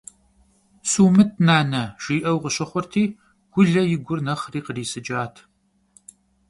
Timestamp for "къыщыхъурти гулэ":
2.43-3.83